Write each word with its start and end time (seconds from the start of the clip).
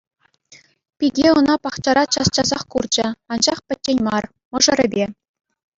Пике 0.97 1.27
ӑна 1.37 1.55
пахчара 1.63 2.03
час-часах 2.13 2.63
курчӗ, 2.71 3.07
анчах 3.31 3.59
пӗччен 3.67 3.97
мар— 4.07 4.23
мӑшӑрӗпе. 4.51 5.05